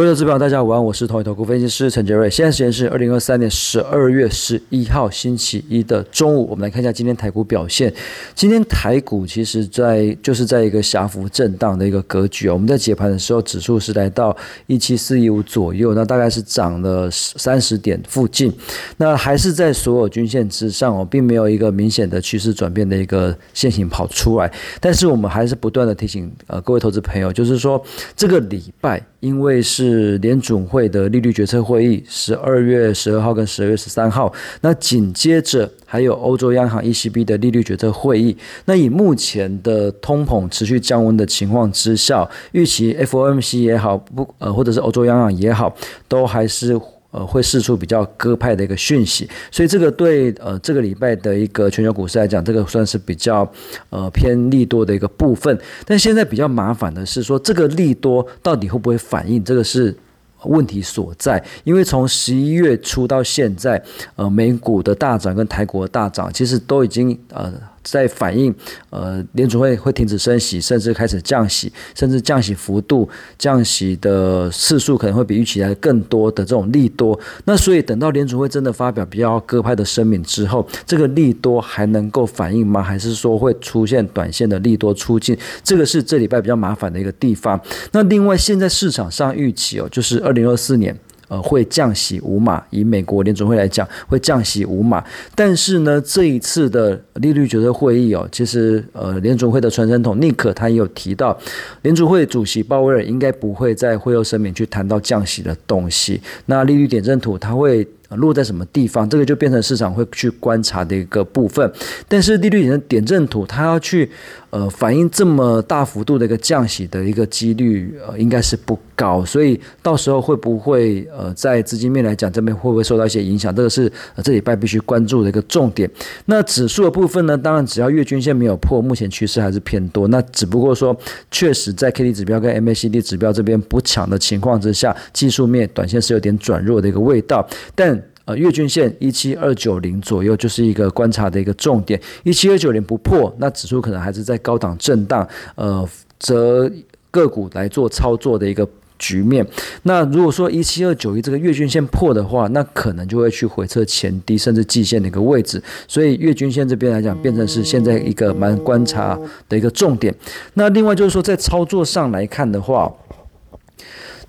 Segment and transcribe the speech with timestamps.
[0.00, 2.30] 各位投资朋友，大家午安，我是同一投顾分析师陈杰瑞。
[2.30, 6.48] 现在时间是二零二三年十二月十一号星期一的中午。
[6.48, 7.92] 我们来看一下今天台股表现。
[8.34, 12.54] 今天台股其实在就是在一个狭幅震荡的一个格局啊。
[12.54, 14.34] 我们在解盘的时候，指数是来到
[14.66, 18.50] 一七四一五左右，那大概是涨了三十点附近。
[18.96, 24.50] 那还是在所有均线之上哦，并没有一个明显的趋势转变的一个线型跑出来。
[24.80, 27.84] 但是我们还是不断的提醒呃各位投资朋友，就是说
[28.16, 28.98] 这个礼拜。
[29.20, 38.36] 因为是联准会的利率决策会议，十二月十二号跟十二月十三号，那紧接着还有欧洲央行 ECB 的利率决策会议。
[38.64, 45.74] 那以目前的通膨持续降温的情况之下，预期 FOMC 也好，不呃或者是欧洲央行也好，
[46.08, 46.80] 都还是。
[47.10, 53.50] 呃，会释出比较鸽派的一个讯息，所以这个对呃这个礼拜的一个全球股市来讲，这个算是比较
[53.90, 55.58] 呃偏利多的一个部分。
[55.84, 59.42] 但现在比较麻烦的是说，这个利多到底会不会反应？
[59.42, 59.96] 这个是。
[60.44, 63.78] 问题所在，因为从十一月初到现在，
[64.16, 68.54] 呃，美股的大涨跟台股的大涨，其实都已经呃在反映，
[68.90, 77.18] 呃，联储会会停止升息，甚至开始降息，甚至降息幅度、降息的次数可能会比预期来更多的这种利多。
[77.44, 82.80] 那所以等到联储会真的发表比较鸽派的声明之后，这个利多还能够反应吗？
[82.82, 85.36] 还是说会出现短线的利多出尽？
[85.64, 87.60] 这个是这礼拜比较麻烦的一个地方。
[87.90, 90.20] 那另外，现在市场上预期哦，就是。
[90.20, 90.94] 二零二四年，
[91.30, 92.62] 呃，会降息五码。
[92.68, 95.02] 以美国联总会来讲，会降息五码。
[95.34, 101.38] 但是呢，这一次的利率决策会议哦，其实呃，联总会的传声筒宁可他也有提到，
[101.82, 106.20] 联总会主席鲍威尔应该不会在会后声明去谈到降息的东西。
[106.46, 107.86] 那利率点阵图他会。
[108.16, 111.70] 落在什么地方，这个就变成市场会去观察的一个部分。
[112.08, 114.10] 但是利率点点阵图，它要去
[114.50, 119.24] 呃反映这么大幅度的一个降息的一个几率，呃应该是不高。
[119.24, 123.54] 所以到时候会不会呃在资金面来讲，这边会不会受到一些影响？
[123.54, 123.90] 这个是
[124.24, 125.88] 这礼拜必须关注的一个重点。
[126.26, 127.38] 那指数的部分呢？
[127.38, 130.08] 当然只要月均线没有破，目前趋势还是偏多。
[130.08, 130.96] 那只不过说，
[131.30, 137.99] 确实在 K D 指标跟 M A C D 指标这边不强的情况之下，技术面短线是有点转弱的一个味道，但。
[138.30, 145.26] 呃，月均线一七二九零左右就是一个观察的一个重点，一七二九零不破，那指数可能还是在高档震荡，
[145.56, 145.88] 呃，
[146.20, 146.70] 则
[147.10, 148.64] 个股来做操作的一个
[149.00, 149.44] 局面。
[149.82, 159.18] 那如果说一七二九一这个月均线破的话，那可能就会去回测前低甚至季线的一个位置，所以月均线这边来讲，变成是现在一个蛮观察
[159.48, 160.14] 的一个重点。
[160.54, 162.92] 那另外就是说，在操作上来看的话。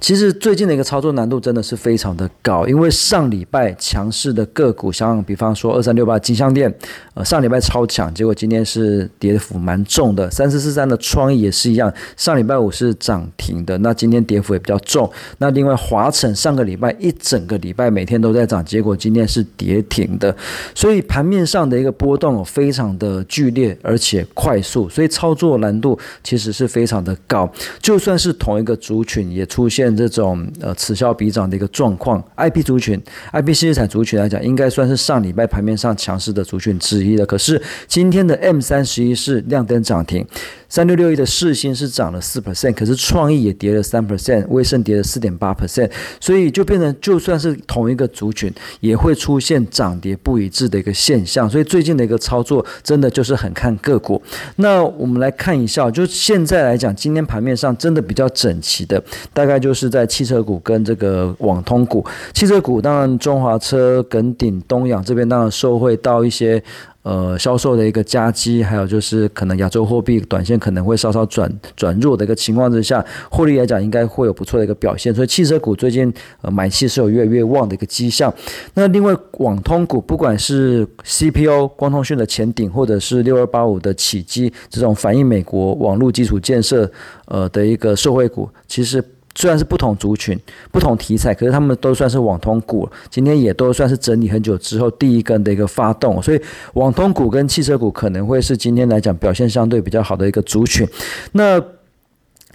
[0.01, 6.73] 其实最近的一个操作难度真的是非常的高，因为上礼拜强势的个股，像比方说二三六八金项店，
[7.13, 10.29] 呃上礼拜超强，结果今天是跌幅蛮重的。
[10.31, 15.07] 三四四三的创意也是一样，上礼拜五是涨停的，那今天跌幅也比较重。
[15.38, 20.35] 那另外华晨上个礼拜一整个礼拜每天都在涨，结果今天是跌停的，
[20.73, 27.47] 所以盘面上的一个波动非常的剧烈而且快速，所以操作难度其实是非常的高。
[27.79, 29.91] 就算是同一个族群也出现。
[29.96, 37.25] 这种呃此消彼长的一个状况，I P 族群，I P 新资产族群来讲，应该算是上礼拜盘面上强势的族群之一了。
[37.25, 40.25] 可是今天的 M 三十一是亮灯涨停。
[40.72, 48.50] 三六六一的市星是涨了四 percent，可是创意也跌了三 percent，威盛跌了四点八 percent，所以就变成就算是同一个族群，
[48.80, 51.50] 也会出现涨跌不一致的一个现象。
[51.50, 54.22] 所以最近的一个操作真的就是很看个股。
[54.56, 62.06] 那我们来看一下，就现在来讲，今天盘面上真的比较整齐的，大概就是在汽车股跟这个网通股。
[62.34, 66.64] 汽车股当然中华车、耿鼎、东阳这边当然受惠到一些。
[67.03, 75.13] 呃，销售的一个加基，还有就是可能亚洲货币短线可能会稍稍转转弱的一个情况之下，获利来讲应该会有不错的一个表现。
[75.13, 78.31] 所以汽车股最近呃买气是有越来越旺的一个迹象。
[78.75, 86.92] 那另外网通股，不管是 CPO 光通讯的前顶，或者是六二八五的起基这种反映美国网络基础建设
[87.25, 89.04] 呃的一个社会股，其实。
[89.36, 90.39] 虽然是不同族群、
[90.72, 92.89] 不同题材，可是他们都算是网通股。
[93.10, 96.42] 今天也都算是整理很久之后第一根的一个发动，所以
[96.74, 100.88] 网通股跟汽车股可能会是今天来讲表现相对比较好的一个族群。
[101.31, 101.62] 那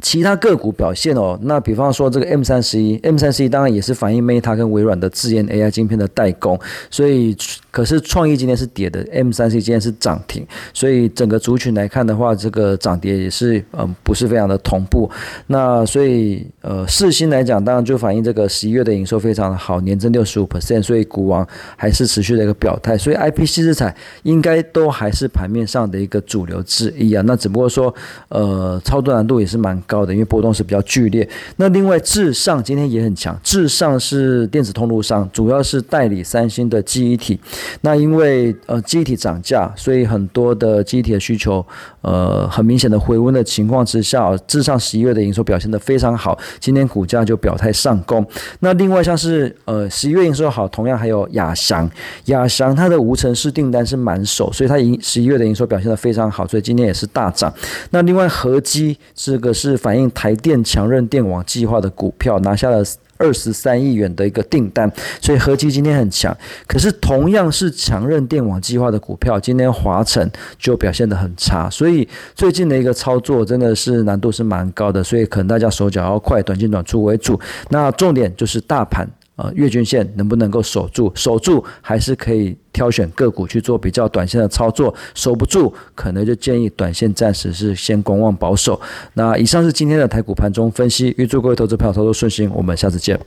[0.00, 6.58] 其他个股表现哦，那比方说这个 M 三十一，M 三十一当然也是反映 Meta 跟微软的自研 AI 晶片的代工，
[6.90, 7.37] 所以。
[7.76, 15.10] 可是创意今天是跌的，M 三十一今天是涨停，所以整个族群来看的话，这个涨跌也是嗯不是非常的同步。
[15.48, 21.46] 那所以呃四星来讲，当然就反映这个十一月的营收非常的好，年增六十五 percent，所以股王
[21.76, 22.96] 还是持续的一个表态。
[22.96, 27.22] 所以 I P C 资产应该都还是盘面上的一个主流之一啊。
[27.26, 27.94] 那只不过说
[28.31, 31.29] 呃操作难度也是蛮高的，因为波动是比较剧烈。
[31.56, 37.38] 那另外至上今天也很强，至上是电子通路上，主要是代理三星的记忆体。
[37.81, 41.65] 那因为呃记忆体涨价，所以很多的记忆体的需求
[42.03, 48.27] 呃很明显的回温的情况之下，至上十一月的营收表现的非常好，今天股价就表态上攻。
[48.61, 51.88] 那另外像是呃十一月营收好，同样还有亚翔，
[52.27, 57.53] 亚翔它的无尘室订单是满手，所以它营十一月的营收表现的非常好，所以今天也是大涨。
[57.91, 62.82] 那另外合基这个是反映台电强韧电网计划的股票，拿下了
[63.19, 64.90] 二十三亿元的一个订单，
[65.20, 66.37] 所以合计今天很强。
[66.67, 77.40] 可是同样是强韧电网计划的股票，今天华晨就表现得很差，所以最近的一个操作真的是难度是蛮高的，所以可能大家手脚要快，短进短出为主。
[77.70, 79.08] 那重点就是大盘。
[79.37, 81.12] 呃，月均线能不能够守住？
[81.15, 88.81] 守住还是可以挑选个股去做比较短线的操作，守不住可能就建议短线暂时是先观望保守。
[89.12, 93.21] 那以上是今天的台股盘中分析，预祝各位投资朋友操作顺心，我们下次见。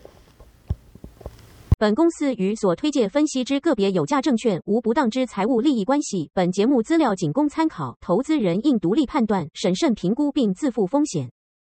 [1.77, 11.29] 本公司与所推介分析之个别有价证券无不当之财务利益关系，本节目资料仅供参考，投资人应独立判断、审慎评估并自负风险。